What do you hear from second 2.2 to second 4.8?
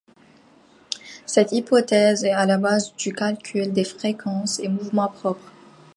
est à la base du calcul des fréquences et